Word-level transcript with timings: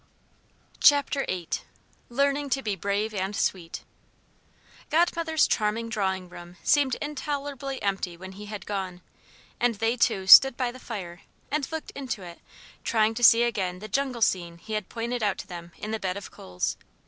VIII 0.83 1.47
LEARNING 2.09 2.49
TO 2.49 2.63
BE 2.63 2.75
BRAVE 2.75 3.13
AND 3.13 3.35
SWEET 3.35 3.83
Godmother's 4.89 5.47
charming 5.47 5.89
drawing 5.89 6.27
room 6.27 6.57
seemed 6.63 6.95
intolerably 6.99 7.79
empty 7.83 8.17
when 8.17 8.31
he 8.31 8.47
had 8.47 8.65
gone 8.65 9.01
and 9.59 9.75
they 9.75 9.95
two 9.95 10.25
stood 10.25 10.57
by 10.57 10.71
the 10.71 10.79
fire 10.79 11.21
and 11.51 11.71
looked 11.71 11.91
into 11.91 12.23
it 12.23 12.39
trying 12.83 13.13
to 13.13 13.23
see 13.23 13.43
again 13.43 13.77
the 13.77 13.87
jungle 13.87 14.23
scene 14.23 14.57
he 14.57 14.73
had 14.73 14.89
pointed 14.89 15.21
out 15.21 15.37
to 15.37 15.45
them 15.45 15.71
in 15.77 15.91
the 15.91 15.99
bed 15.99 16.17
of 16.17 16.31
coals. 16.31 16.77